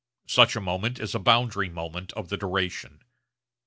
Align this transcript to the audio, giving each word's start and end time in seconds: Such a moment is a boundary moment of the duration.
Such 0.25 0.55
a 0.55 0.59
moment 0.61 0.99
is 0.99 1.13
a 1.13 1.19
boundary 1.19 1.69
moment 1.69 2.11
of 2.13 2.29
the 2.29 2.35
duration. 2.35 3.03